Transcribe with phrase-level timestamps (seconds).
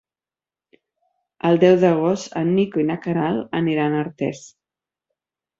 [1.49, 4.45] El deu d'agost en Nico i na Queralt aniran a Artés.